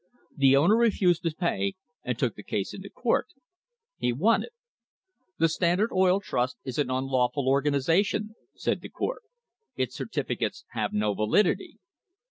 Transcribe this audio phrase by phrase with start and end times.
[0.35, 3.27] The owner refused to pay and took the case into court.
[3.99, 4.51] He won it.
[5.37, 9.21] The Standard Oil Trust is an unlawful organisation, said the court.
[9.75, 11.77] Its certificates have no validity.